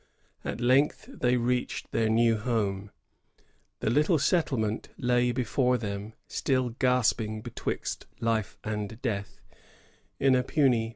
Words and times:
At 0.43 0.59
length 0.59 1.05
they 1.13 1.37
reached 1.37 1.91
their 1.91 2.09
new 2.09 2.35
home. 2.35 2.89
The 3.81 3.91
little 3.91 4.17
settlement 4.17 4.89
lay 4.97 5.31
before 5.31 5.77
them, 5.77 6.13
still 6.27 6.69
gasping 6.69 7.41
betwixt 7.41 8.07
life 8.19 8.57
and 8.63 8.99
death, 9.03 9.41
in 10.19 10.33
a 10.33 10.41
puny, 10.41 10.45
precarious 10.47 10.75
infancy. 10.85 10.89